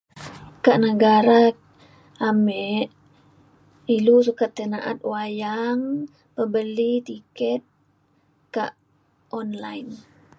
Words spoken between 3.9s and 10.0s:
ilu sukat tai na’at wayang bebeli tiket kak online